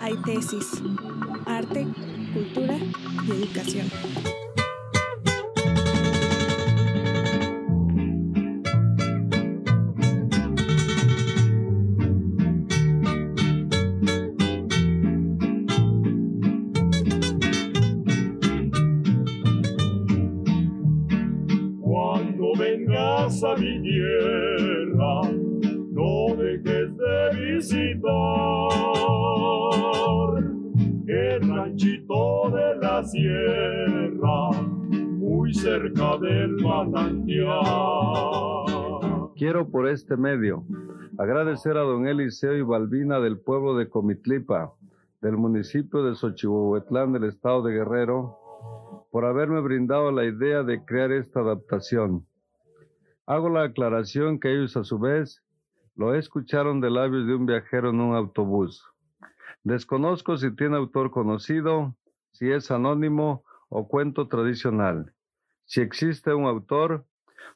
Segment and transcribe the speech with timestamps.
[0.00, 0.82] hay tesis,
[1.46, 1.86] arte,
[2.32, 2.76] cultura
[3.26, 3.90] y educación.
[39.36, 40.64] Quiero por este medio
[41.18, 44.72] agradecer a don Eliseo y Balbina del pueblo de Comitlipa,
[45.20, 48.36] del municipio de Xochihuahuetlán del estado de Guerrero,
[49.10, 52.24] por haberme brindado la idea de crear esta adaptación.
[53.26, 55.42] Hago la aclaración que ellos a su vez
[55.96, 58.84] lo escucharon de labios de un viajero en un autobús.
[59.64, 61.94] Desconozco si tiene autor conocido,
[62.32, 65.12] si es anónimo o cuento tradicional.
[65.68, 67.04] Si existe un autor,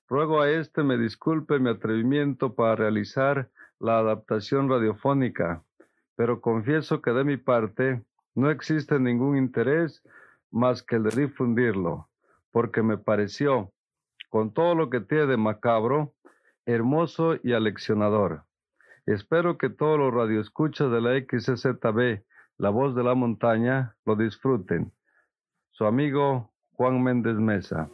[0.06, 3.48] ruego a este me disculpe mi atrevimiento para realizar
[3.80, 5.62] la adaptación radiofónica,
[6.14, 8.04] pero confieso que de mi parte
[8.34, 10.02] no existe ningún interés
[10.50, 12.10] más que el de difundirlo,
[12.50, 13.72] porque me pareció,
[14.28, 16.12] con todo lo que tiene de macabro,
[16.66, 18.42] hermoso y aleccionador.
[19.06, 22.22] Espero que todos los radioescuchas de la XZB,
[22.58, 24.92] La Voz de la Montaña, lo disfruten.
[25.70, 27.88] Su amigo Juan Méndez Mesa.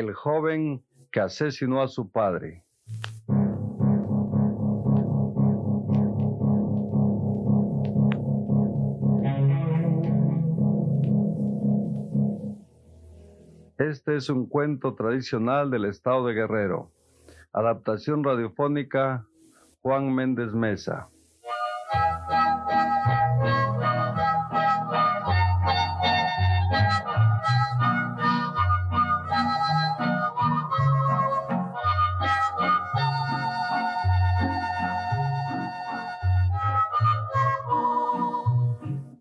[0.00, 2.62] El joven que asesinó a su padre.
[13.76, 16.88] Este es un cuento tradicional del estado de Guerrero.
[17.52, 19.26] Adaptación radiofónica
[19.82, 21.08] Juan Méndez Mesa.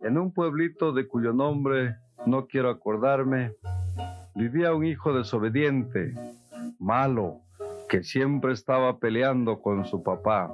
[0.09, 3.51] En un pueblito de cuyo nombre no quiero acordarme,
[4.33, 6.15] vivía un hijo desobediente,
[6.79, 7.41] malo,
[7.87, 10.51] que siempre estaba peleando con su papá.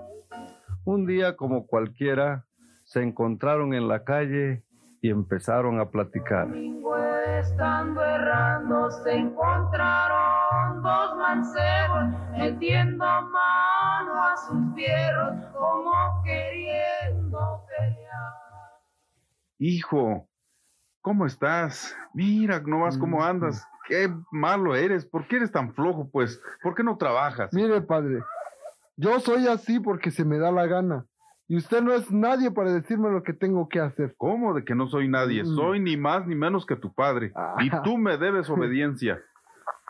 [0.84, 2.44] Un día, como cualquiera,
[2.84, 4.62] se encontraron en la calle
[5.02, 6.50] y empezaron a platicar.
[7.40, 15.34] Estando errando se encontraron dos mancebos metiendo mano a sus fierros
[19.58, 20.28] Hijo,
[21.02, 21.96] ¿cómo estás?
[22.14, 23.66] Mira nomás cómo andas.
[23.88, 25.06] Qué malo eres.
[25.06, 26.42] ¿Por qué eres tan flojo, pues?
[26.62, 27.54] ¿Por qué no trabajas?
[27.54, 28.20] Mire, padre,
[28.98, 31.06] yo soy así porque se me da la gana.
[31.48, 34.16] Y usted no es nadie para decirme lo que tengo que hacer.
[34.18, 35.44] ¿Cómo de que no soy nadie?
[35.44, 35.56] Mm.
[35.56, 37.32] Soy ni más ni menos que tu padre.
[37.36, 37.56] Ah.
[37.60, 39.20] Y tú me debes obediencia.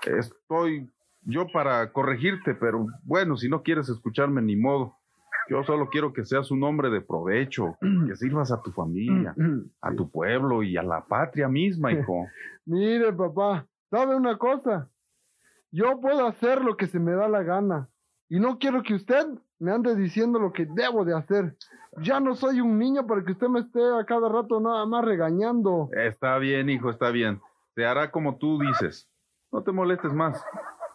[0.06, 4.96] Estoy yo para corregirte, pero bueno, si no quieres escucharme, ni modo.
[5.48, 9.36] Yo solo quiero que seas un hombre de provecho, que sirvas a tu familia,
[9.82, 12.26] a tu pueblo y a la patria misma, hijo.
[12.66, 14.90] Mire, papá, ¿sabe una cosa?
[15.72, 17.88] Yo puedo hacer lo que se me da la gana.
[18.28, 19.28] Y no quiero que usted
[19.60, 21.54] me ande diciendo lo que debo de hacer.
[22.02, 25.06] Ya no soy un niño para que usted me esté a cada rato nada más
[25.06, 25.90] regañando.
[25.92, 27.40] Está bien, hijo, está bien.
[27.76, 29.08] Se hará como tú dices.
[29.52, 30.44] No te molestes más.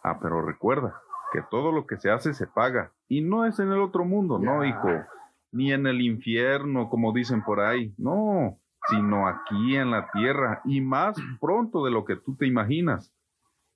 [0.03, 1.01] Ah, pero recuerda
[1.33, 2.91] que todo lo que se hace se paga.
[3.09, 4.89] Y no es en el otro mundo, no, hijo.
[5.53, 7.93] Ni en el infierno, como dicen por ahí.
[7.99, 8.57] No,
[8.89, 10.61] sino aquí en la tierra.
[10.65, 13.13] Y más pronto de lo que tú te imaginas.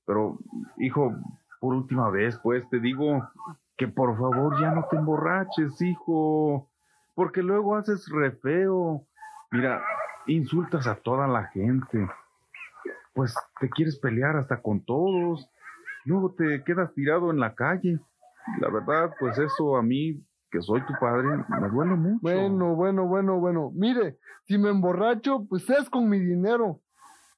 [0.06, 0.38] Pero,
[0.78, 1.14] hijo,
[1.60, 3.26] por última vez, pues te digo
[3.76, 6.68] que por favor ya no te emborraches, hijo.
[7.14, 9.02] Porque luego haces re feo.
[9.50, 9.82] Mira,
[10.26, 12.08] insultas a toda la gente.
[13.14, 15.48] Pues te quieres pelear hasta con todos.
[16.04, 17.98] Luego te quedas tirado en la calle.
[18.60, 22.18] La verdad, pues eso a mí, que soy tu padre, me duele mucho.
[22.20, 23.70] Bueno, bueno, bueno, bueno.
[23.74, 26.80] Mire, si me emborracho, pues es con mi dinero.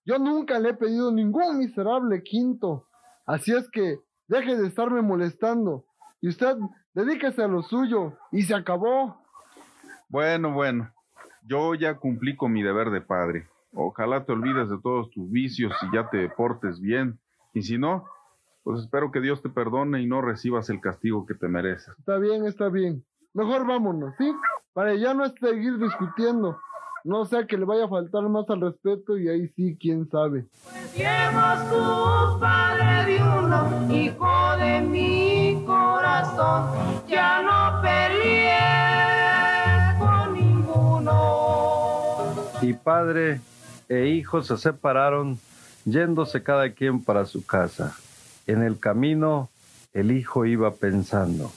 [0.04, 2.86] Yo nunca le he pedido ningún miserable quinto.
[3.26, 3.98] Así es que
[4.28, 5.84] deje de estarme molestando.
[6.20, 6.56] Y usted
[6.94, 8.12] dedíquese a lo suyo.
[8.32, 9.20] Y se acabó.
[10.08, 10.88] Bueno, bueno.
[11.48, 13.46] Yo ya cumplí con mi deber de padre.
[13.72, 17.18] Ojalá te olvides de todos tus vicios y ya te portes bien.
[17.52, 18.04] Y si no,
[18.66, 21.94] pues espero que Dios te perdone y no recibas el castigo que te mereces.
[22.00, 23.04] Está bien, está bien.
[23.32, 24.34] Mejor vámonos, ¿sí?
[24.72, 26.58] Para ya no seguir discutiendo.
[27.04, 30.48] No sea que le vaya a faltar más al respeto y ahí sí, quién sabe.
[30.66, 31.04] Pues
[32.40, 37.80] padre de uno, hijo de mi corazón, ya no
[40.04, 41.12] con ninguno.
[42.62, 43.40] Y padre
[43.88, 45.38] e hijo se separaron,
[45.84, 47.94] yéndose cada quien para su casa.
[48.46, 49.50] En el camino,
[49.92, 51.50] el hijo iba pensando.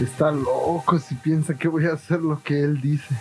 [0.00, 3.16] Está loco si piensa que voy a hacer lo que él dice.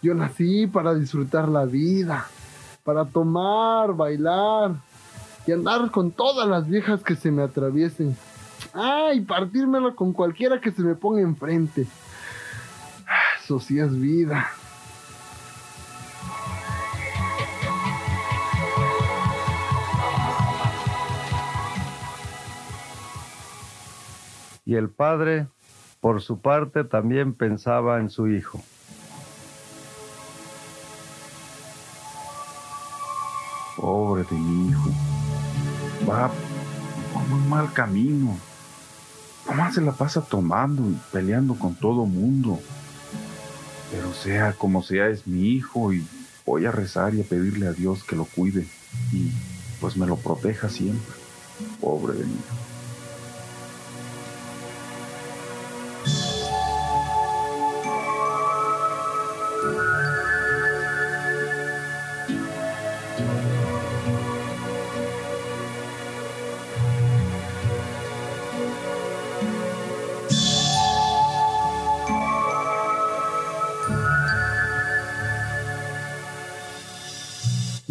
[0.00, 2.26] Yo nací para disfrutar la vida,
[2.84, 4.76] para tomar, bailar
[5.46, 8.16] y andar con todas las viejas que se me atraviesen.
[8.72, 11.88] Ah, y partírmelo con cualquiera que se me ponga enfrente.
[13.08, 14.48] Ah, Eso sí es vida.
[24.70, 25.48] Y el padre,
[26.00, 28.62] por su parte, también pensaba en su hijo.
[33.76, 34.90] Pobre de mi hijo.
[36.08, 36.30] Va
[37.12, 38.38] por muy mal camino.
[39.48, 42.60] Nomás se la pasa tomando y peleando con todo mundo.
[43.90, 46.06] Pero sea como sea, es mi hijo y
[46.46, 48.68] voy a rezar y a pedirle a Dios que lo cuide
[49.10, 49.32] y
[49.80, 51.16] pues me lo proteja siempre.
[51.80, 52.79] Pobre de mi hijo.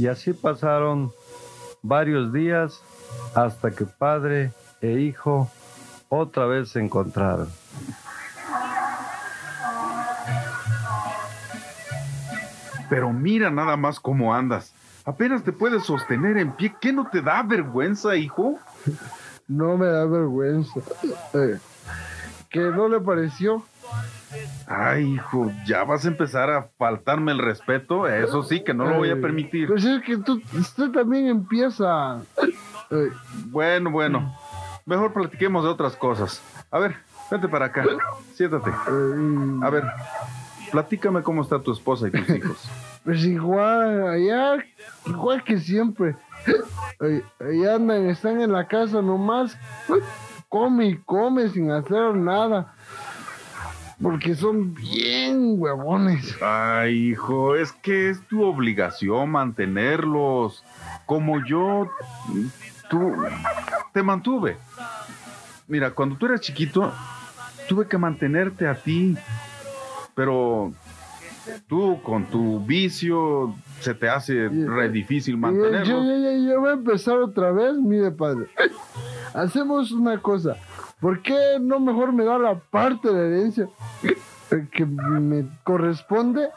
[0.09, 1.11] Así pasaron
[1.81, 2.81] varios días
[3.33, 4.51] hasta que padre
[4.81, 5.49] e hijo
[6.09, 7.49] otra vez se encontraron.
[12.89, 14.73] Pero mira nada más cómo andas.
[15.05, 16.73] Apenas te puedes sostener en pie.
[16.81, 18.59] ¿Qué no te da vergüenza, hijo?
[19.47, 20.79] No me da vergüenza.
[21.33, 21.57] Eh,
[22.49, 23.63] ¿Que no le pareció?
[24.67, 28.07] Ay, hijo, ya vas a empezar a faltarme el respeto.
[28.07, 29.67] Eso sí que no lo voy a Eh, permitir.
[29.67, 32.19] Pues es que tú, usted también empieza.
[32.91, 33.09] Eh,
[33.45, 34.35] Bueno, bueno.
[34.85, 36.41] Mejor platiquemos de otras cosas.
[36.71, 36.95] A ver,
[37.29, 37.83] vete para acá.
[38.35, 38.69] Siéntate.
[38.69, 39.83] eh, A ver,
[40.71, 42.69] platícame cómo está tu esposa y tus hijos.
[43.01, 44.57] Pues igual, allá,
[45.05, 46.15] igual que siempre.
[47.39, 49.57] Allá andan, están en la casa nomás.
[50.49, 52.73] Come y come sin hacer nada.
[54.01, 56.35] Porque son bien huevones.
[56.41, 60.63] Ay, hijo, es que es tu obligación mantenerlos.
[61.05, 61.89] Como yo,
[62.89, 63.13] tú,
[63.93, 64.57] te mantuve.
[65.67, 66.93] Mira, cuando tú eras chiquito,
[67.67, 69.17] tuve que mantenerte a ti.
[70.15, 70.71] Pero
[71.67, 75.87] tú, con tu vicio, se te hace re difícil yo, mantenerlos.
[75.87, 78.47] yo, yo- yo voy a empezar otra vez, mire padre.
[79.33, 80.55] Hacemos una cosa.
[80.99, 83.69] ¿Por qué no mejor me da la parte de herencia
[84.71, 86.49] que me corresponde?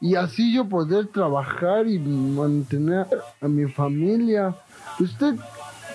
[0.00, 3.06] Y así yo poder trabajar y mantener
[3.40, 4.54] a mi familia.
[4.98, 5.36] Usted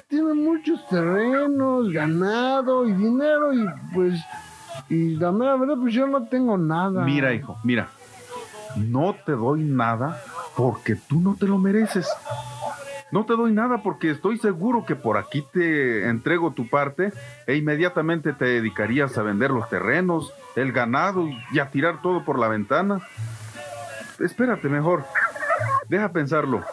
[0.07, 4.19] tiene muchos terrenos, ganado y dinero y pues...
[4.89, 7.03] Y la verdad, pues yo no tengo nada.
[7.03, 7.89] Mira, hijo, mira.
[8.77, 10.21] No te doy nada
[10.55, 12.07] porque tú no te lo mereces.
[13.11, 17.13] No te doy nada porque estoy seguro que por aquí te entrego tu parte
[17.45, 22.37] e inmediatamente te dedicarías a vender los terrenos, el ganado y a tirar todo por
[22.37, 23.01] la ventana.
[24.19, 25.05] Espérate mejor.
[25.87, 26.63] Deja pensarlo.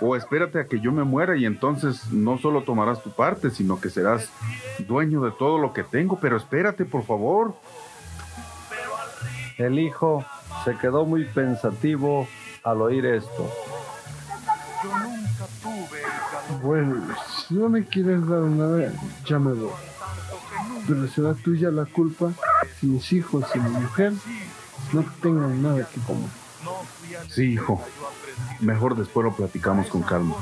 [0.00, 3.80] O espérate a que yo me muera y entonces no solo tomarás tu parte, sino
[3.80, 4.30] que serás
[4.86, 6.18] dueño de todo lo que tengo.
[6.20, 7.54] Pero espérate, por favor.
[9.56, 10.24] El hijo
[10.64, 12.28] se quedó muy pensativo
[12.62, 13.50] al oír esto.
[16.62, 17.02] Bueno,
[17.46, 18.92] si no me quieres dar nada,
[19.24, 19.70] ya me voy.
[20.86, 22.32] Pero será tuya la culpa
[22.78, 24.12] si mis hijos y mi mujer
[24.92, 26.30] no tengan nada que comer.
[27.28, 27.82] Sí, hijo.
[28.60, 30.34] Mejor después lo platicamos con calma.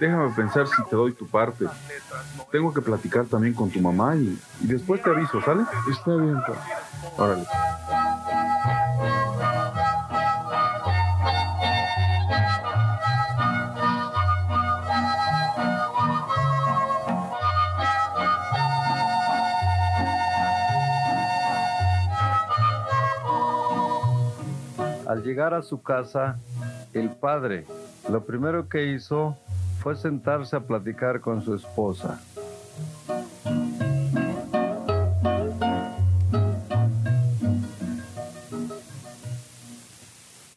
[0.00, 1.66] Déjame pensar si te doy tu parte.
[2.50, 5.62] Tengo que platicar también con tu mamá y, y después te aviso, ¿sale?
[5.90, 7.22] Está bien, pa.
[7.22, 7.46] Órale.
[25.24, 26.38] Llegar a su casa,
[26.92, 27.66] el padre
[28.10, 29.36] lo primero que hizo
[29.80, 32.20] fue sentarse a platicar con su esposa.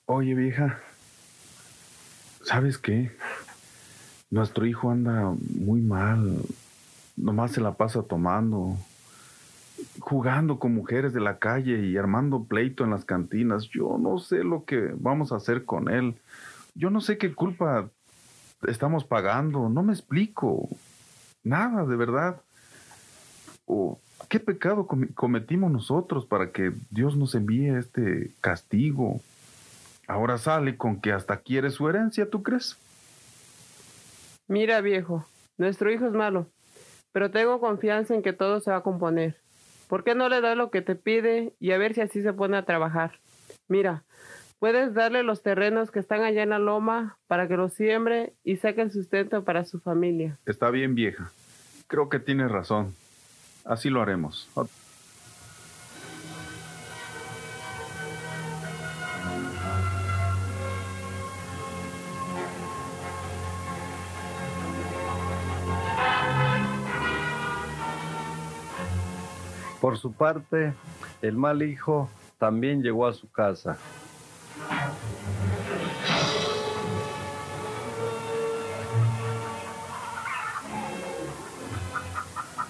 [0.05, 0.79] Oye, vieja.
[2.43, 3.11] ¿Sabes qué?
[4.29, 6.41] Nuestro hijo anda muy mal.
[7.15, 8.77] Nomás se la pasa tomando.
[9.99, 13.69] Jugando con mujeres de la calle y armando pleito en las cantinas.
[13.69, 16.15] Yo no sé lo que vamos a hacer con él.
[16.75, 17.89] Yo no sé qué culpa
[18.67, 19.69] estamos pagando.
[19.69, 20.69] No me explico.
[21.43, 22.41] Nada, de verdad.
[23.65, 29.21] ¿O qué pecado cometimos nosotros para que Dios nos envíe este castigo?
[30.07, 32.77] Ahora sale con que hasta quiere su herencia, ¿tú crees?
[34.47, 36.47] Mira, viejo, nuestro hijo es malo,
[37.11, 39.35] pero tengo confianza en que todo se va a componer.
[39.87, 42.33] ¿Por qué no le das lo que te pide y a ver si así se
[42.33, 43.19] pone a trabajar?
[43.67, 44.03] Mira,
[44.59, 48.57] puedes darle los terrenos que están allá en la loma para que los siembre y
[48.57, 50.37] saque el sustento para su familia.
[50.45, 51.31] Está bien, vieja.
[51.87, 52.95] Creo que tienes razón.
[53.63, 54.49] Así lo haremos.
[69.81, 70.73] Por su parte,
[71.21, 73.77] el mal hijo también llegó a su casa.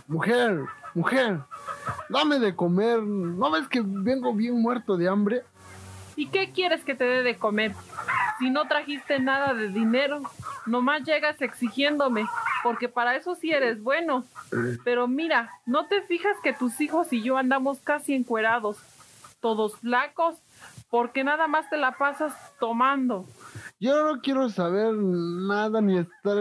[0.07, 0.61] Mujer,
[0.93, 1.39] mujer,
[2.09, 3.01] dame de comer.
[3.01, 5.43] ¿No ves que vengo bien muerto de hambre?
[6.15, 7.73] ¿Y qué quieres que te dé de comer?
[8.39, 10.21] Si no trajiste nada de dinero,
[10.65, 12.25] nomás llegas exigiéndome,
[12.63, 14.25] porque para eso sí eres bueno.
[14.83, 18.77] Pero mira, ¿no te fijas que tus hijos y yo andamos casi encuerados,
[19.39, 20.35] todos flacos,
[20.89, 23.25] porque nada más te la pasas tomando?
[23.79, 26.37] Yo no quiero saber nada ni estar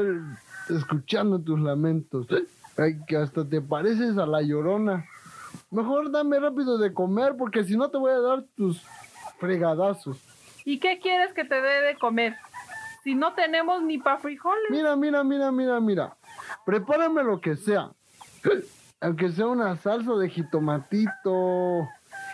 [0.69, 2.27] escuchando tus lamentos.
[2.77, 5.05] Ay, que hasta te pareces a la llorona.
[5.71, 8.83] Mejor dame rápido de comer, porque si no te voy a dar tus
[9.39, 10.19] fregadazos.
[10.65, 12.37] ¿Y qué quieres que te dé de comer?
[13.07, 14.69] Si no tenemos ni pa' frijoles.
[14.69, 16.17] Mira, mira, mira, mira, mira.
[16.65, 17.93] Prepárame lo que sea.
[19.01, 21.87] Aunque sea una salsa de jitomatito.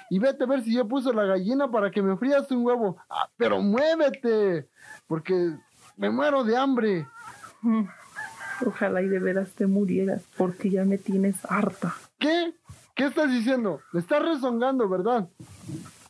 [0.08, 2.96] Y vete a ver si ya puso la gallina para que me frías un huevo.
[3.10, 4.66] Ah, pero muévete,
[5.06, 5.54] porque
[5.98, 7.06] me muero de hambre.
[8.64, 11.94] Ojalá y de veras te murieras, porque ya me tienes harta.
[12.18, 12.54] ¿Qué?
[12.94, 13.82] ¿Qué estás diciendo?
[13.92, 15.28] Me estás rezongando, ¿verdad?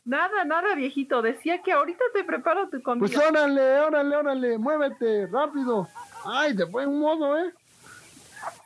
[0.05, 1.23] Nada, nada, viejito.
[1.23, 3.07] Decía que ahorita te preparo tu comida.
[3.07, 5.89] Pues órale, órale, órale, muévete, rápido.
[6.25, 7.53] Ay, de buen modo, ¿eh?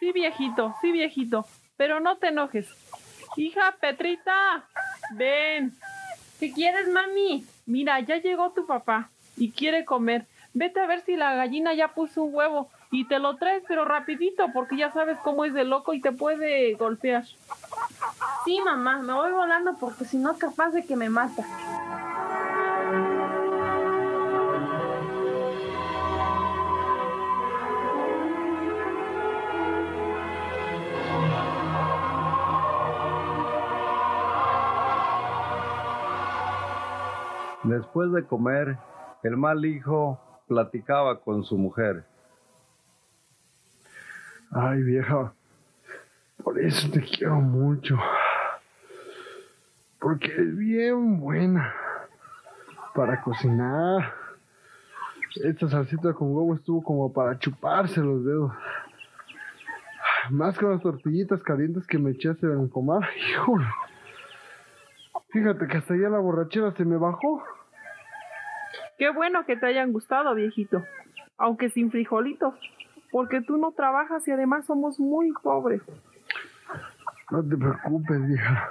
[0.00, 1.46] Sí, viejito, sí, viejito.
[1.76, 2.66] Pero no te enojes.
[3.36, 4.64] Hija, Petrita,
[5.12, 5.76] ven.
[6.40, 7.46] ¿Qué quieres, mami?
[7.66, 10.24] Mira, ya llegó tu papá y quiere comer.
[10.54, 13.84] Vete a ver si la gallina ya puso un huevo y te lo traes, pero
[13.84, 17.24] rapidito, porque ya sabes cómo es de loco y te puede golpear.
[18.46, 21.44] Sí, mamá, me voy volando porque si no, capaz de que me mata.
[37.64, 38.78] Después de comer,
[39.24, 42.04] el mal hijo platicaba con su mujer.
[44.52, 45.34] Ay, vieja,
[46.44, 47.98] por eso te quiero mucho.
[50.06, 51.74] Porque es bien buena
[52.94, 54.14] para cocinar.
[55.42, 58.52] Esta salsita con huevo estuvo como para chuparse los dedos.
[60.30, 63.02] Más que las tortillitas calientes que me echaste en comer.
[63.32, 63.66] Híjole.
[65.30, 67.42] Fíjate que hasta allá la borrachera se me bajó.
[68.98, 70.84] Qué bueno que te hayan gustado, viejito.
[71.36, 72.54] Aunque sin frijolitos.
[73.10, 75.82] Porque tú no trabajas y además somos muy pobres.
[77.32, 78.70] No te preocupes, vieja.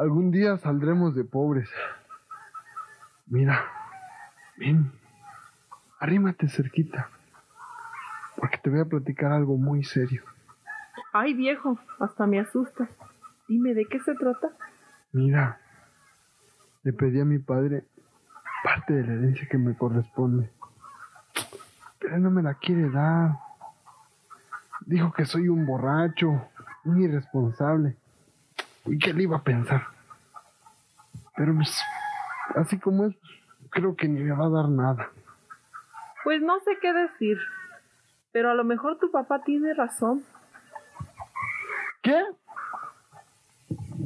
[0.00, 1.68] Algún día saldremos de pobres.
[3.26, 3.66] Mira,
[4.56, 4.90] ven,
[5.98, 7.10] arrímate cerquita,
[8.36, 10.22] porque te voy a platicar algo muy serio.
[11.12, 12.88] Ay, viejo, hasta me asustas.
[13.46, 14.48] Dime, ¿de qué se trata?
[15.12, 15.60] Mira,
[16.82, 17.84] le pedí a mi padre
[18.64, 20.48] parte de la herencia que me corresponde,
[21.98, 23.32] pero él no me la quiere dar.
[24.86, 26.48] Dijo que soy un borracho,
[26.86, 27.99] un irresponsable.
[28.86, 29.82] ¿Y qué le iba a pensar?
[31.36, 31.80] Pero pues,
[32.56, 33.16] así como es,
[33.70, 35.10] creo que ni me va a dar nada.
[36.24, 37.38] Pues no sé qué decir,
[38.32, 40.24] pero a lo mejor tu papá tiene razón.
[42.02, 42.22] ¿Qué?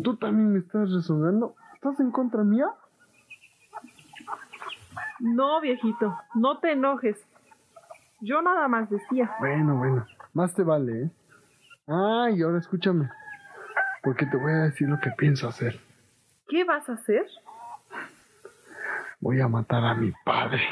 [0.03, 1.55] ¿Tú también me estás resonando?
[1.75, 2.67] ¿Estás en contra mía?
[5.21, 7.19] No, viejito, no te enojes.
[8.21, 9.35] Yo nada más decía.
[9.39, 11.11] Bueno, bueno, más te vale, ¿eh?
[11.87, 13.11] Ah, y ahora escúchame,
[14.05, 15.81] porque te voy a decir lo que pienso hacer.
[16.49, 17.27] ¿Qué vas a hacer?
[19.19, 20.63] Voy a matar a mi padre.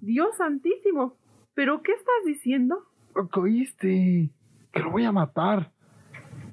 [0.00, 1.16] Dios santísimo,
[1.54, 2.82] ¿Pero qué estás diciendo?
[3.14, 4.30] Lo que oíste,
[4.72, 5.70] que lo voy a matar,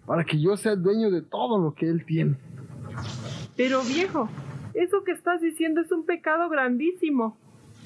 [0.05, 2.35] para que yo sea el dueño de todo lo que él tiene.
[3.55, 4.29] Pero viejo,
[4.73, 7.38] eso que estás diciendo es un pecado grandísimo.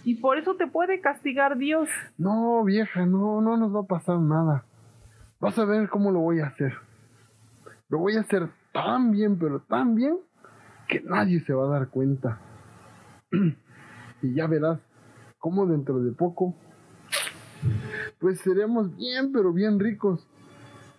[0.04, 1.90] Y por eso te puede castigar Dios.
[2.18, 4.66] No, vieja, no, no nos va a pasar nada.
[5.40, 6.74] Vas a ver cómo lo voy a hacer.
[7.90, 10.18] Lo voy a hacer tan bien, pero tan bien,
[10.88, 12.40] que nadie se va a dar cuenta.
[14.22, 14.80] y ya verás
[15.40, 16.56] cómo dentro de poco,
[18.20, 20.26] pues seremos bien, pero bien ricos.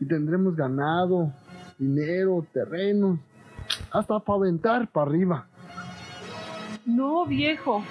[0.00, 1.32] Y tendremos ganado,
[1.78, 3.18] dinero, terrenos,
[3.90, 5.46] hasta para aventar para arriba.
[6.86, 7.82] No, viejo.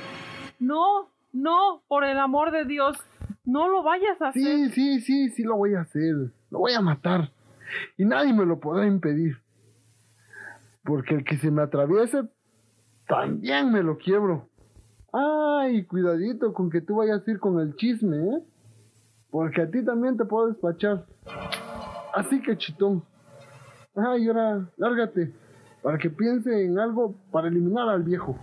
[0.64, 2.98] No, no, por el amor de Dios.
[3.44, 4.42] No lo vayas a hacer.
[4.42, 6.32] Sí, sí, sí, sí lo voy a hacer.
[6.50, 7.32] Lo voy a matar.
[7.98, 9.38] Y nadie me lo podrá impedir.
[10.86, 12.24] Porque el que se me atraviese,
[13.08, 14.48] también me lo quiebro.
[15.12, 18.44] Ay, cuidadito con que tú vayas a ir con el chisme, ¿eh?
[19.30, 21.06] Porque a ti también te puedo despachar.
[22.14, 23.04] Así que chitón.
[23.96, 25.34] Ay, ahora, lárgate.
[25.82, 28.38] Para que piense en algo para eliminar al viejo.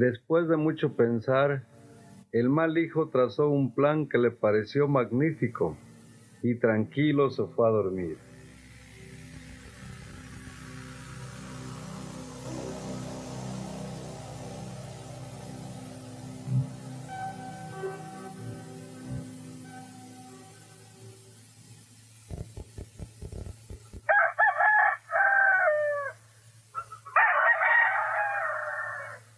[0.00, 1.60] Después de mucho pensar,
[2.32, 5.76] el mal hijo trazó un plan que le pareció magnífico
[6.42, 8.16] y tranquilo se fue a dormir.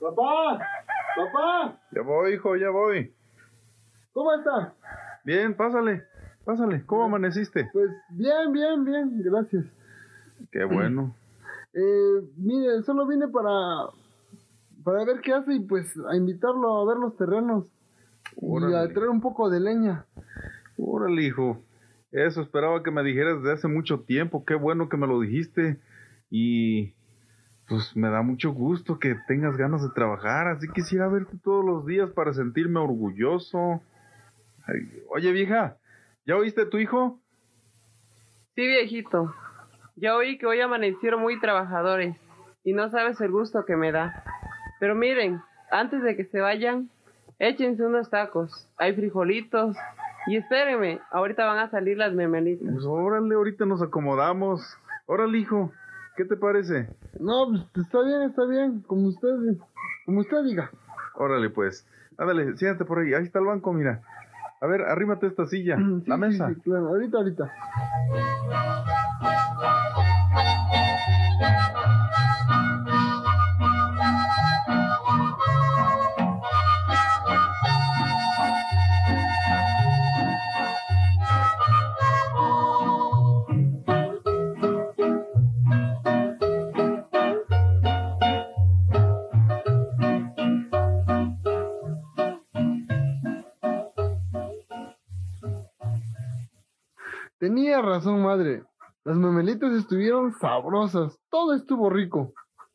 [0.02, 0.59] Papá,
[1.14, 3.15] papá, Ya voy, hijo, ya voy.
[4.12, 4.75] ¿cómo está?
[5.25, 6.02] Bien, pásale,
[6.45, 6.84] pásale.
[6.86, 7.69] ¿Cómo amaneciste?
[7.73, 9.65] Pues bien, bien, bien, gracias.
[10.50, 11.15] Qué bueno.
[11.75, 13.86] Eh, mire, solo vine para
[14.84, 17.65] para ver qué hace y pues a invitarlo a ver los terrenos
[18.36, 20.04] y a traer un poco de leña.
[20.76, 21.62] Órale, hijo.
[22.10, 24.45] Eso esperaba que me dijeras desde hace mucho tiempo.
[24.45, 25.78] Qué bueno que me lo dijiste.
[26.30, 26.93] Y
[27.73, 30.47] pues me da mucho gusto que tengas ganas de trabajar.
[30.47, 33.80] Así quisiera verte todos los días para sentirme orgulloso.
[34.67, 35.78] Ay, oye, vieja,
[36.26, 37.19] ¿ya oíste a tu hijo?
[38.54, 39.35] Sí, viejito.
[39.97, 42.15] Ya oí que hoy amanecieron muy trabajadores
[42.63, 44.23] y no sabes el gusto que me da.
[44.78, 46.91] Pero miren, antes de que se vayan,
[47.39, 48.69] échense unos tacos.
[48.76, 49.78] Hay frijolitos.
[50.26, 52.69] Y espérenme, ahorita van a salir las memelitas.
[52.71, 54.61] Pues órale, ahorita nos acomodamos.
[55.06, 55.73] Órale, hijo,
[56.19, 56.89] ¿qué te parece?
[57.20, 59.28] No, pues está bien, está bien, como usted
[60.06, 60.70] como usted diga.
[61.14, 61.86] Órale, pues.
[62.18, 63.14] Ándale, siéntate por ahí.
[63.14, 64.00] Ahí está el banco, mira.
[64.60, 66.48] A ver, arrímate esta silla, Sí, la sí, mesa.
[66.54, 67.50] sí, claro, ahorita, ahorita.
[97.73, 98.65] Tenía razón, madre.
[99.02, 101.19] Las memelitas estuvieron sabrosas.
[101.30, 102.35] Todo estuvo rico.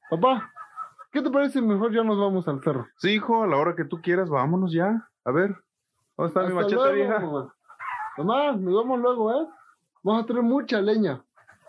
[0.10, 0.52] Papá,
[1.12, 1.62] ¿qué te parece?
[1.62, 2.88] Mejor ya nos vamos al cerro.
[2.98, 5.08] Sí, hijo, a la hora que tú quieras, vámonos ya.
[5.24, 5.56] A ver,
[6.18, 7.20] ¿dónde está mi Hasta machete, luego, vieja?
[7.20, 7.54] mamá.
[8.18, 9.48] Mamá, nos vemos luego, ¿eh?
[10.02, 11.22] Vamos a traer mucha leña.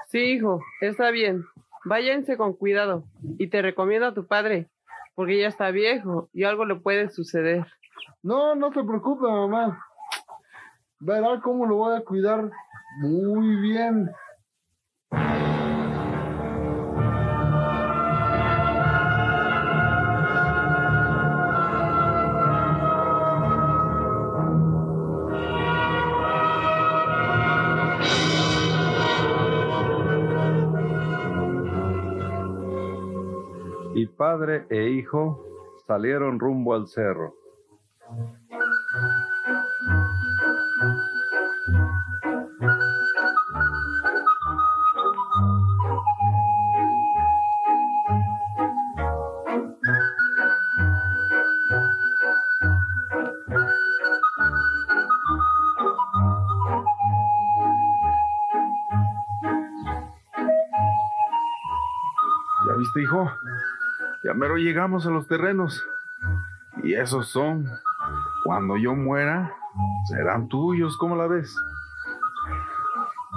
[0.07, 1.45] Sí, hijo, está bien.
[1.85, 3.03] Váyanse con cuidado.
[3.38, 4.71] Y te recomiendo a tu padre,
[5.14, 7.67] porque ya está viejo y algo le puede suceder.
[8.23, 9.85] No, no se preocupe, mamá.
[10.99, 12.51] Verá cómo lo voy a cuidar
[12.96, 14.11] muy bien.
[33.94, 35.44] Y padre e hijo
[35.87, 37.35] salieron rumbo al cerro.
[64.59, 65.83] Llegamos a los terrenos.
[66.83, 67.66] Y esos son,
[68.44, 69.53] cuando yo muera,
[70.07, 71.57] Serán tuyos, ¿cómo la ves?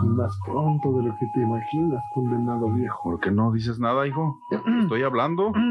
[0.03, 2.99] Más pronto de lo que te imaginas, condenado viejo.
[3.03, 4.38] ¿Por qué no dices nada, hijo?
[4.81, 5.53] Estoy hablando.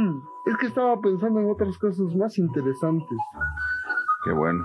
[0.47, 3.19] Es que estaba pensando en otras cosas más interesantes.
[4.25, 4.65] Qué bueno.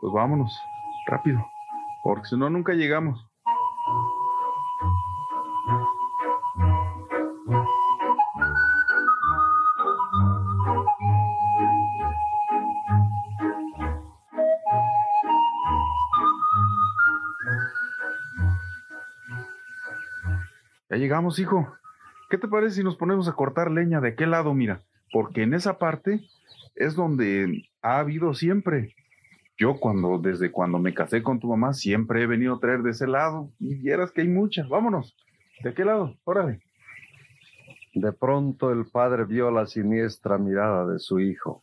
[0.00, 0.52] Pues vámonos,
[1.06, 1.46] rápido,
[2.02, 3.24] porque si no, nunca llegamos.
[20.96, 21.76] Ya llegamos, hijo.
[22.30, 24.80] ¿Qué te parece si nos ponemos a cortar leña de qué lado, mira?
[25.12, 26.22] Porque en esa parte
[26.74, 28.94] es donde ha habido siempre.
[29.58, 32.92] Yo cuando, desde cuando me casé con tu mamá, siempre he venido a traer de
[32.92, 33.50] ese lado.
[33.60, 34.70] Y vieras que hay muchas.
[34.70, 35.14] Vámonos.
[35.62, 36.14] ¿De qué lado?
[36.24, 36.60] Órale.
[37.92, 41.62] De pronto el padre vio la siniestra mirada de su hijo.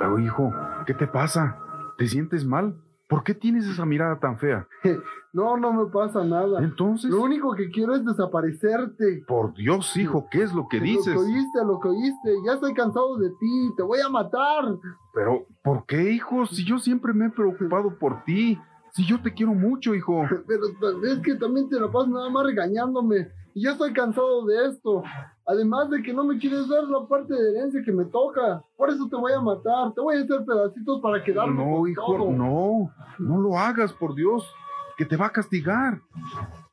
[0.00, 0.52] Pero hijo,
[0.86, 1.56] ¿qué te pasa?
[1.98, 2.74] ¿Te sientes mal?
[3.08, 4.66] ¿Por qué tienes esa mirada tan fea?
[5.34, 6.62] No, no me pasa nada.
[6.62, 9.24] Entonces, Lo único que quiero es desaparecerte.
[9.26, 11.14] por Dios, hijo, ¿qué es lo que Lo dices?
[11.14, 12.34] que oíste, lo que oíste.
[12.44, 13.70] Ya estoy cansado de ti.
[13.74, 14.64] Te voy a matar.
[15.14, 16.44] Pero, ¿por qué, hijo?
[16.44, 18.58] Si yo siempre me he preocupado por ti.
[18.92, 20.22] Si yo te quiero mucho, hijo.
[20.46, 20.66] Pero
[21.06, 23.28] es que también te la pasas nada más regañándome.
[23.54, 25.02] Y ya estoy cansado de esto.
[25.46, 28.62] Además de que no me quieres dar la parte de herencia que me toca.
[28.76, 29.92] Por eso te voy a matar.
[29.92, 32.30] Te voy a hacer pedacitos para quedarme No, con hijo, todo.
[32.32, 32.90] no.
[33.18, 34.48] No lo hagas, por Dios.
[34.96, 35.98] Que te va a castigar.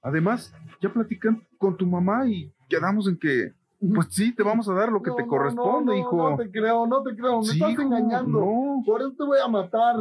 [0.01, 3.51] Además, ya platican con tu mamá y quedamos en que,
[3.95, 6.29] pues sí, te vamos a dar lo que No, te no, corresponde, no, no, hijo.
[6.31, 7.39] No te creo, no te creo.
[7.39, 8.39] Me Sí, estás hijo, engañando.
[8.39, 8.83] no.
[8.85, 9.95] Por eso te voy a matar.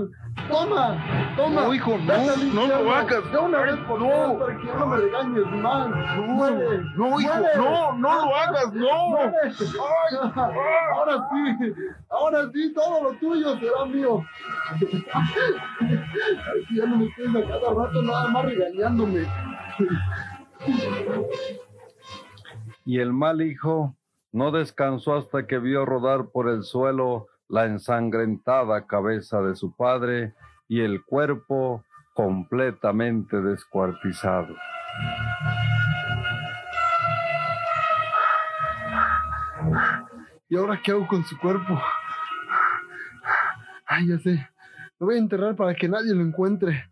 [0.48, 1.04] Toma,
[1.36, 1.60] toma.
[1.62, 3.30] No, hijo, no, no lo hagas.
[3.30, 4.38] De una Ay, vez por no.
[4.38, 5.88] para que no me regañes más.
[6.26, 6.80] Muere.
[6.96, 9.08] No, hijo, no, no lo hagas, no.
[9.10, 9.32] Muere.
[10.92, 11.72] Ahora sí,
[12.10, 14.24] ahora sí, todo lo tuyo será mío.
[16.74, 19.26] Ya no me estés a cada rato nada más regañándome.
[22.88, 23.94] Y el mal hijo
[24.32, 30.32] no descansó hasta que vio rodar por el suelo la ensangrentada cabeza de su padre
[30.68, 34.56] y el cuerpo completamente descuartizado.
[40.48, 41.78] ¿Y ahora qué hago con su cuerpo?
[43.84, 44.48] Ay, ya sé.
[44.98, 46.86] Lo voy a enterrar para que nadie lo encuentre.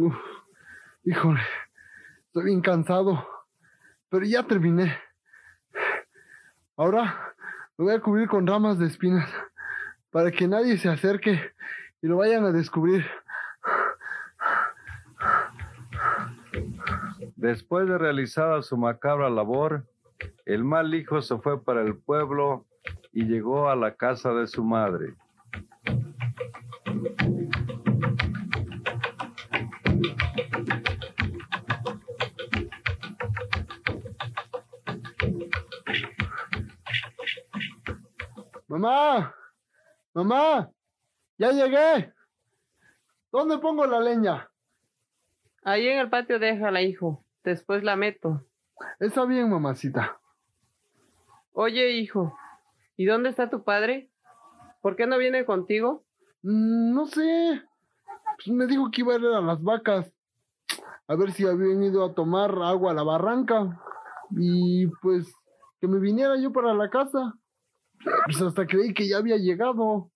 [0.00, 0.16] Uf,
[1.04, 1.42] híjole,
[2.24, 3.28] estoy bien cansado,
[4.08, 4.96] pero ya terminé.
[6.74, 7.34] Ahora
[7.76, 9.28] lo voy a cubrir con ramas de espinas
[10.10, 11.52] para que nadie se acerque
[12.00, 13.04] y lo vayan a descubrir.
[17.36, 19.84] Después de realizada su macabra labor,
[20.46, 22.64] el mal hijo se fue para el pueblo
[23.12, 25.12] y llegó a la casa de su madre.
[38.70, 39.34] Mamá,
[40.14, 40.70] mamá,
[41.36, 42.14] ya llegué.
[43.32, 44.48] ¿Dónde pongo la leña?
[45.64, 47.24] Ahí en el patio déjala, hijo.
[47.42, 48.40] Después la meto.
[49.00, 50.16] Está bien, mamacita.
[51.52, 52.38] Oye, hijo,
[52.96, 54.08] ¿y dónde está tu padre?
[54.82, 56.04] ¿Por qué no viene contigo?
[56.42, 57.62] Mm, no sé.
[58.36, 60.12] Pues me dijo que iba a ir a las vacas.
[61.08, 63.80] A ver si habían ido a tomar agua a la barranca.
[64.30, 65.34] Y pues
[65.80, 67.34] que me viniera yo para la casa.
[68.24, 70.10] Pues hasta creí que ya había llegado.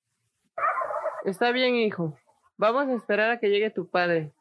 [1.25, 2.17] Está bien, hijo.
[2.57, 4.33] Vamos a esperar a que llegue tu padre.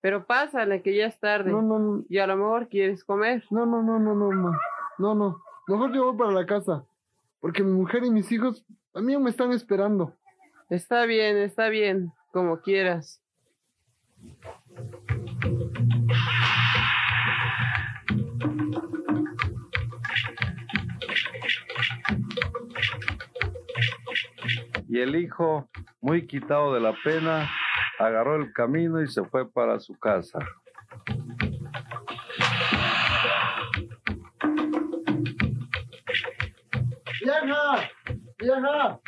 [0.00, 1.50] Pero pásale, que ya es tarde.
[1.50, 3.42] No, no, no, Y a lo mejor quieres comer.
[3.50, 4.52] no, no, no, no, no, no.
[4.98, 5.40] No, no.
[5.66, 6.84] Mejor yo voy para la casa.
[7.40, 10.12] Porque mi mujer y mis hijos también me están esperando.
[10.68, 12.12] Está bien, está bien.
[12.32, 13.20] Como quieras.
[24.94, 25.68] Y el hijo,
[26.00, 27.50] muy quitado de la pena,
[27.98, 30.38] agarró el camino y se fue para su casa.
[37.20, 37.90] ¡Vieja!
[38.38, 39.00] ¡Vieja!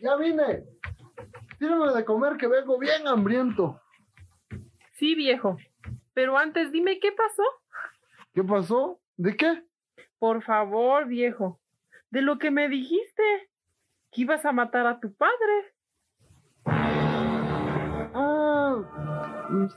[0.00, 0.62] ¡Ya vine!
[1.58, 3.78] Tírame de comer que vengo bien hambriento.
[4.94, 5.58] Sí, viejo.
[6.14, 7.42] Pero antes dime qué pasó.
[8.32, 9.02] ¿Qué pasó?
[9.18, 9.64] ¿De qué?
[10.18, 11.60] Por favor, viejo.
[12.08, 13.51] De lo que me dijiste.
[14.12, 15.72] Que ibas a matar a tu padre.
[18.14, 18.76] Ah,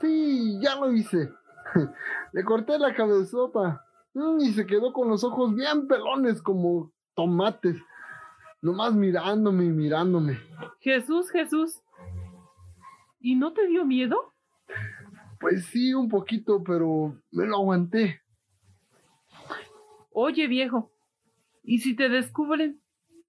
[0.00, 1.30] sí, ya lo hice.
[2.32, 3.84] Le corté la cabezota.
[4.14, 7.76] Mm, Y se quedó con los ojos bien pelones como tomates.
[8.62, 10.38] Nomás mirándome y mirándome.
[10.80, 11.80] Jesús, Jesús.
[13.20, 14.32] ¿Y no te dio miedo?
[15.40, 18.20] Pues sí, un poquito, pero me lo aguanté.
[20.12, 20.90] Oye, viejo.
[21.62, 22.80] ¿Y si te descubren?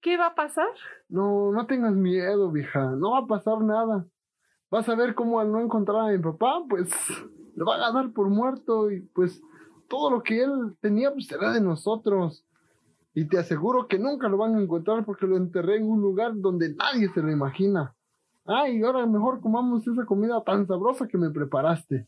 [0.07, 0.69] ¿Qué va a pasar?
[1.09, 2.91] No, no tengas miedo, vieja.
[2.91, 4.05] No va a pasar nada.
[4.71, 6.89] Vas a ver cómo al no encontrar a mi papá, pues
[7.57, 9.41] le van a dar por muerto y pues
[9.89, 12.45] todo lo que él tenía pues será de nosotros.
[13.15, 16.31] Y te aseguro que nunca lo van a encontrar porque lo enterré en un lugar
[16.35, 17.93] donde nadie se lo imagina.
[18.45, 22.07] Ay, ahora mejor comamos esa comida tan sabrosa que me preparaste.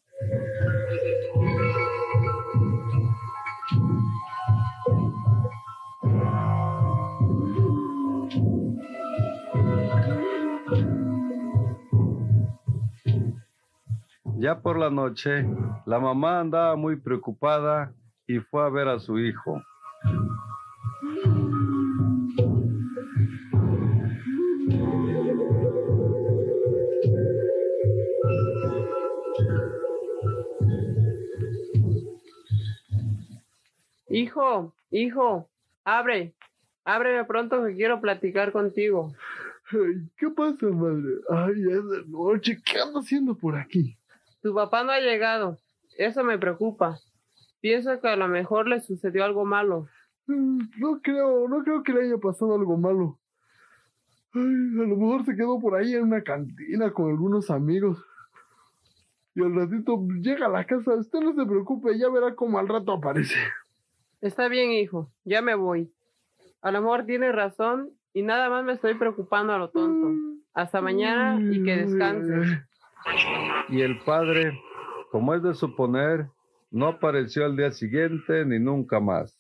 [14.40, 15.46] Ya por la noche,
[15.86, 17.92] la mamá andaba muy preocupada
[18.26, 19.62] y fue a ver a su hijo.
[34.08, 35.50] Hijo, hijo,
[35.84, 36.34] abre.
[36.86, 39.14] Ábreme pronto que quiero platicar contigo.
[39.74, 41.16] Ay, ¿Qué pasa, madre?
[41.30, 42.58] Ay, es de noche.
[42.64, 43.99] ¿Qué ando haciendo por aquí?
[44.42, 45.58] Tu papá no ha llegado.
[45.98, 46.98] Eso me preocupa.
[47.62, 49.88] Pienso que a lo mejor le sucedió algo malo.
[50.28, 53.18] Mm, No creo, no creo que le haya pasado algo malo.
[54.34, 57.98] Ay, a lo mejor se quedó por ahí en una cantina con algunos amigos.
[59.36, 60.96] Y al ratito llega a la casa.
[60.96, 63.36] Usted no se preocupe, ya verá cómo al rato aparece.
[64.22, 65.10] Está bien, hijo.
[65.26, 65.92] Ya me voy.
[66.62, 70.10] A lo mejor tienes razón y nada más me estoy preocupando a lo tonto.
[70.54, 72.60] Hasta mañana y que descanses.
[73.72, 74.60] Y el padre,
[75.12, 76.28] como es de suponer,
[76.72, 79.38] no apareció al día siguiente ni nunca más.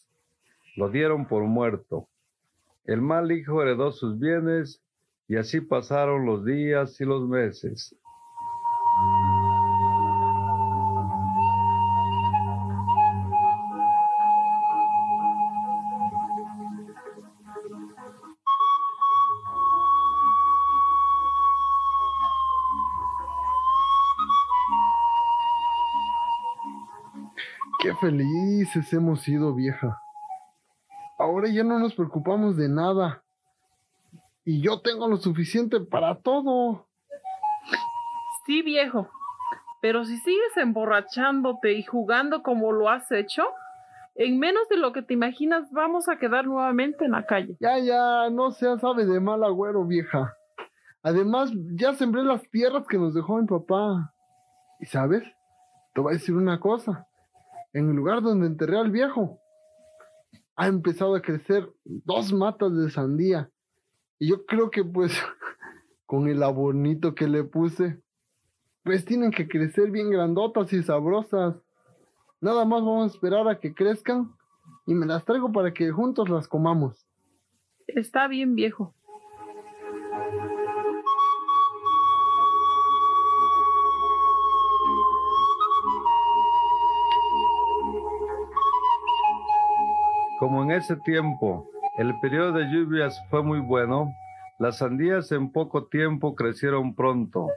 [0.75, 2.07] Lo dieron por muerto.
[2.85, 4.81] El mal hijo heredó sus bienes
[5.27, 7.95] y así pasaron los días y los meses.
[27.99, 30.01] Felices hemos sido, vieja.
[31.17, 33.21] Ahora ya no nos preocupamos de nada.
[34.45, 36.85] Y yo tengo lo suficiente para todo.
[38.45, 39.09] Sí, viejo.
[39.81, 43.43] Pero si sigues emborrachándote y jugando como lo has hecho,
[44.15, 47.55] en menos de lo que te imaginas vamos a quedar nuevamente en la calle.
[47.59, 50.33] Ya, ya, no seas sabe de mal agüero, vieja.
[51.03, 54.13] Además, ya sembré las tierras que nos dejó mi papá.
[54.79, 55.23] ¿Y sabes?
[55.93, 57.08] Te voy a decir una cosa.
[57.73, 59.39] En el lugar donde enterré al viejo,
[60.55, 63.49] ha empezado a crecer dos matas de sandía.
[64.19, 65.13] Y yo creo que pues,
[66.05, 68.01] con el abonito que le puse,
[68.83, 71.63] pues tienen que crecer bien grandotas y sabrosas.
[72.41, 74.31] Nada más vamos a esperar a que crezcan
[74.85, 77.05] y me las traigo para que juntos las comamos.
[77.87, 78.93] Está bien, viejo.
[90.39, 94.07] Como en ese tiempo el periodo de lluvias fue muy bueno,
[94.57, 97.49] las sandías en poco tiempo crecieron pronto.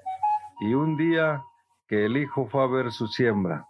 [0.60, 1.40] Y un día
[1.86, 3.64] que el hijo fue a ver su siembra.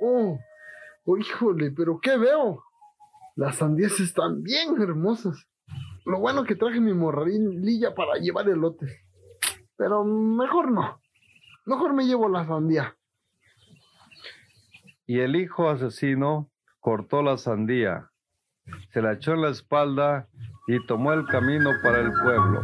[0.00, 0.38] Oh,
[1.04, 2.62] oh, híjole, pero ¿qué veo?
[3.36, 5.46] Las sandías están bien hermosas.
[6.06, 9.11] Lo bueno que traje mi morralilla para llevar elotes.
[9.76, 11.00] Pero mejor no.
[11.66, 12.94] Mejor me llevo la sandía.
[15.06, 16.46] Y el hijo asesino
[16.80, 18.08] cortó la sandía,
[18.92, 20.28] se la echó en la espalda
[20.66, 22.62] y tomó el camino para el pueblo.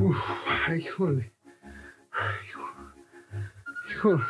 [0.00, 0.16] Uf,
[0.68, 1.32] ay, híjole.
[2.12, 4.24] Ay, hijo- Híjole.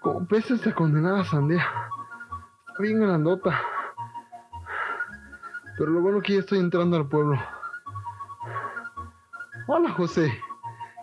[0.00, 1.64] Como pesa esta condenada sandía.
[2.82, 3.62] Está bien grandota.
[5.78, 7.40] Pero lo bueno que ya estoy entrando al pueblo.
[9.68, 10.36] Hola, José.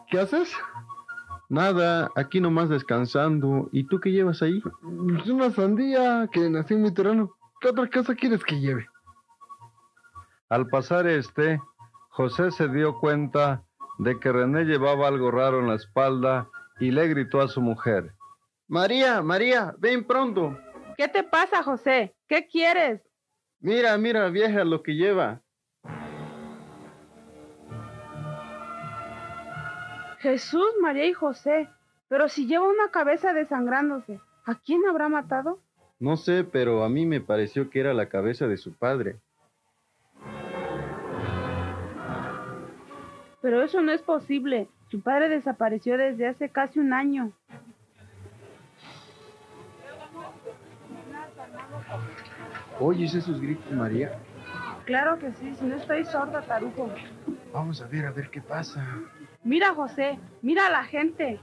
[0.10, 0.54] ¿Qué haces?
[1.48, 3.70] Nada, aquí nomás descansando.
[3.72, 4.62] ¿Y tú qué llevas ahí?
[5.22, 7.34] Es una sandía que nació en mi terreno.
[7.62, 8.86] ¿Qué otra cosa quieres que lleve?
[10.50, 11.62] Al pasar este,
[12.10, 13.64] José se dio cuenta
[14.00, 16.46] de que René llevaba algo raro en la espalda
[16.82, 18.12] y le gritó a su mujer.
[18.68, 20.58] María, María, ven pronto.
[21.00, 22.14] ¿Qué te pasa, José?
[22.28, 23.02] ¿Qué quieres?
[23.62, 25.40] Mira, mira, vieja, lo que lleva.
[30.18, 31.70] Jesús, María y José.
[32.10, 35.60] Pero si lleva una cabeza desangrándose, ¿a quién habrá matado?
[36.00, 39.16] No sé, pero a mí me pareció que era la cabeza de su padre.
[43.42, 44.68] Pero eso no es posible.
[44.92, 47.32] Su padre desapareció desde hace casi un año.
[52.80, 54.14] ¿Oyes esos gritos, María?
[54.86, 56.90] Claro que sí, si no estoy sorda, tarujo.
[57.54, 58.86] Vamos a ver, a ver qué pasa.
[59.44, 61.40] Mira, José, mira a la gente.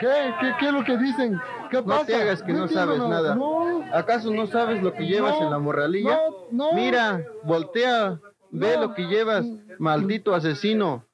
[0.00, 0.34] ¿Qué?
[0.40, 1.40] ¿Qué, qué es lo que dicen?
[1.70, 2.06] ¿Qué No pasa?
[2.06, 3.34] te hagas que no sabes nada.
[3.34, 6.16] No, ¿Acaso no sabes lo que llevas No, en la morralilla?
[6.50, 6.72] no, no.
[6.74, 8.18] Mira, voltea,
[8.50, 8.82] ve No.
[8.88, 9.46] lo que llevas,
[9.78, 11.04] maldito asesino.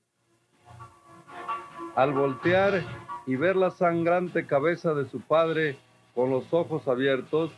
[1.95, 2.83] Al voltear
[3.29, 5.77] y ver la sangrante cabeza de su padre
[6.15, 7.51] con los ojos abiertos,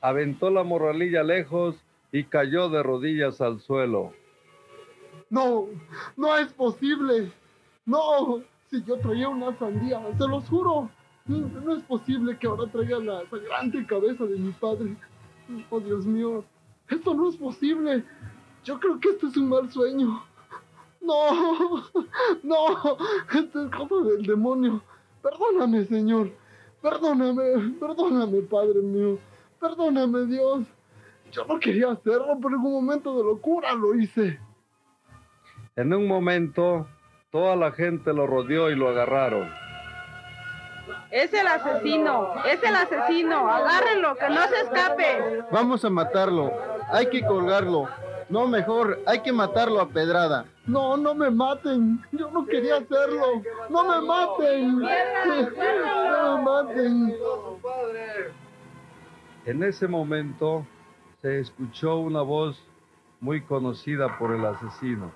[0.00, 1.76] aventó la morralilla lejos
[2.12, 4.14] y cayó de rodillas al suelo.
[5.28, 5.66] no,
[6.16, 7.30] no es posible.
[7.84, 10.88] No, si yo traía una sandía, se los juro.
[11.26, 14.96] No, es posible que ahora traiga la sangrante cabeza de mi padre.
[15.68, 16.42] Oh, Dios mío,
[16.88, 18.02] esto no es posible.
[18.64, 20.24] Yo creo que esto es un mal sueño.
[21.02, 21.84] No,
[22.42, 22.96] no,
[23.38, 24.80] esto es cosa del demonio.
[25.22, 26.30] Perdóname, Señor.
[26.82, 29.18] Perdóname, perdóname, Padre mío.
[29.60, 30.64] Perdóname, Dios.
[31.30, 34.38] Yo no quería hacerlo, pero en un momento de locura lo hice.
[35.76, 36.86] En un momento,
[37.30, 39.48] toda la gente lo rodeó y lo agarraron.
[41.10, 43.48] Es el asesino, es el asesino.
[43.48, 45.44] Agárrenlo, que no se escape.
[45.50, 46.52] Vamos a matarlo.
[46.90, 47.88] Hay que colgarlo.
[48.32, 50.46] No, mejor, hay que matarlo a pedrada.
[50.66, 52.00] No, no me maten.
[52.12, 53.42] Yo no quería hacerlo.
[53.68, 54.78] No me maten.
[54.78, 57.14] No me maten.
[59.44, 60.64] En ese momento
[61.20, 62.58] se escuchó una voz
[63.20, 65.12] muy conocida por el asesino.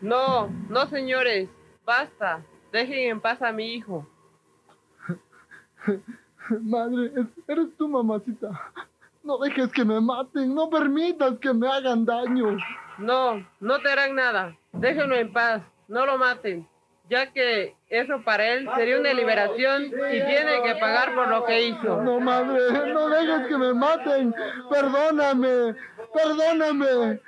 [0.00, 1.48] No, no, señores.
[1.84, 2.40] Basta.
[2.72, 4.04] Dejen en paz a mi hijo.
[6.60, 8.50] Madre, es- eres tú, mamacita.
[9.26, 10.54] No dejes que me maten.
[10.54, 12.56] No permitas que me hagan daño.
[12.96, 14.54] No, no te harán nada.
[14.72, 15.62] Déjenlo en paz.
[15.88, 16.64] No lo maten.
[17.08, 21.68] Ya que eso para él sería una liberación y tiene que pagar por lo que
[21.68, 22.02] hizo.
[22.02, 24.32] No, madre, no dejes que me maten.
[24.70, 25.74] Perdóname.
[26.14, 27.20] Perdóname.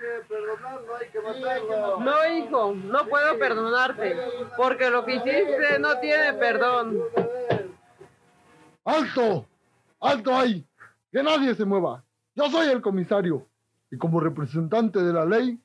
[1.99, 4.17] No, hijo, no puedo perdonarte.
[4.57, 7.03] Porque lo que hiciste no tiene perdón.
[8.85, 9.47] ¡Alto!
[10.01, 10.68] ¡Alto ahí!
[11.13, 12.05] Que nadie se mueva.
[12.35, 13.47] Yo soy el comisario.
[13.91, 15.59] Y como representante de la ley,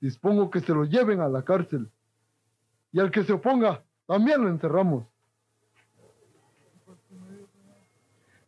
[0.00, 1.90] dispongo que se lo lleven a la cárcel.
[2.92, 5.04] Y al que se oponga, también lo encerramos.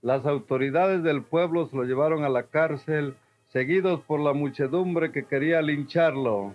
[0.03, 3.15] Las autoridades del pueblo se lo llevaron a la cárcel,
[3.53, 6.55] seguidos por la muchedumbre que quería lincharlo.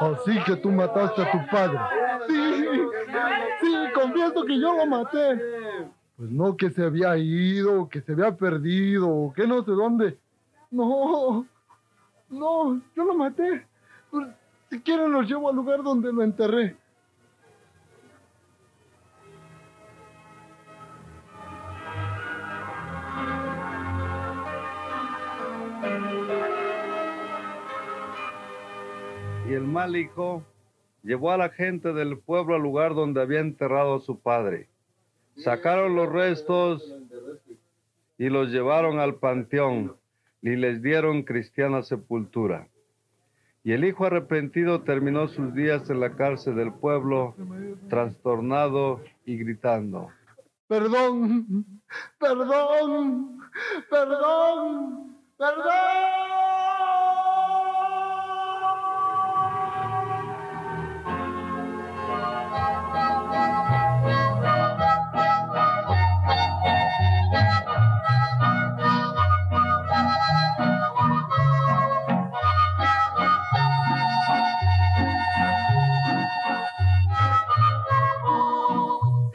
[0.00, 1.78] Así que tú mataste a tu padre.
[2.28, 2.64] Sí,
[3.60, 5.40] sí, confieso que yo lo maté.
[6.18, 10.18] Pues no que se había ido, que se había perdido, que no sé dónde.
[10.68, 11.46] No,
[12.28, 13.64] no, yo lo maté.
[14.10, 14.26] Pues,
[14.68, 16.74] si quieren los llevo al lugar donde lo enterré.
[29.48, 30.42] Y el mal hijo
[31.04, 34.68] llevó a la gente del pueblo al lugar donde había enterrado a su padre.
[35.38, 36.82] Sacaron los restos
[38.18, 39.94] y los llevaron al panteón
[40.42, 42.68] y les dieron cristiana sepultura.
[43.64, 47.34] Y el hijo arrepentido terminó sus días en la cárcel del pueblo,
[47.88, 50.08] trastornado y gritando.
[50.68, 51.64] Perdón,
[52.18, 53.40] perdón,
[53.90, 56.57] perdón, perdón.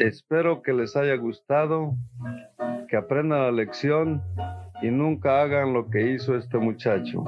[0.04, 1.94] Espero que les haya gustado,
[2.90, 4.22] que aprendan la lección
[4.82, 7.24] y nunca hagan lo que hizo este muchacho.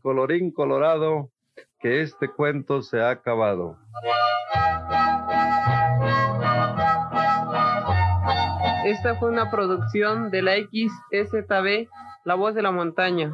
[0.00, 1.30] Colorín colorado,
[1.80, 3.76] que este cuento se ha acabado.
[8.84, 11.88] Esta fue una producción de la XSTV,
[12.24, 13.30] La Voz de la Montaña.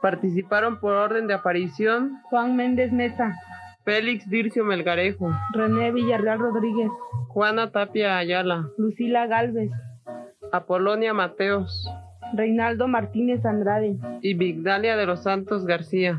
[0.00, 3.36] Participaron por orden de aparición Juan Méndez Mesa,
[3.84, 6.90] Félix Dircio Melgarejo, René Villarreal Rodríguez,
[7.28, 9.70] Juana Tapia Ayala, Lucila Galvez,
[10.52, 11.88] Apolonia Mateos
[12.34, 13.96] Reinaldo Martínez Andrade.
[14.22, 16.18] y Vigdalia de los Santos García.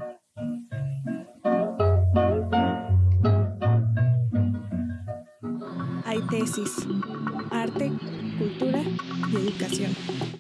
[6.05, 6.87] Hay tesis,
[7.51, 7.91] arte,
[8.39, 8.81] cultura
[9.31, 10.39] y educación.